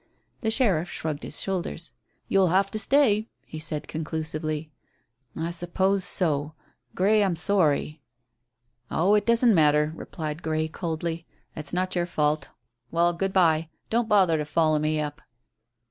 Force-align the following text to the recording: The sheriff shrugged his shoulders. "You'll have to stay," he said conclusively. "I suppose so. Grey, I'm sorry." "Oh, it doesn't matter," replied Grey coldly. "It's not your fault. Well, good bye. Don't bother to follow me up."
The 0.41 0.49
sheriff 0.49 0.89
shrugged 0.89 1.21
his 1.21 1.39
shoulders. 1.39 1.91
"You'll 2.27 2.47
have 2.47 2.71
to 2.71 2.79
stay," 2.79 3.27
he 3.45 3.59
said 3.59 3.87
conclusively. 3.87 4.71
"I 5.35 5.51
suppose 5.51 6.03
so. 6.03 6.55
Grey, 6.95 7.23
I'm 7.23 7.35
sorry." 7.35 8.01
"Oh, 8.89 9.13
it 9.13 9.27
doesn't 9.27 9.53
matter," 9.53 9.93
replied 9.95 10.41
Grey 10.41 10.67
coldly. 10.67 11.27
"It's 11.55 11.71
not 11.71 11.95
your 11.95 12.07
fault. 12.07 12.49
Well, 12.89 13.13
good 13.13 13.31
bye. 13.31 13.69
Don't 13.91 14.09
bother 14.09 14.39
to 14.39 14.45
follow 14.45 14.79
me 14.79 14.99
up." 14.99 15.21